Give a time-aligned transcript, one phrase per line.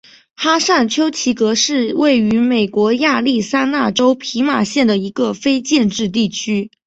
[0.35, 6.71] 哈尚丘奇格是位于美国亚利桑那州皮马县的一个非建制地区。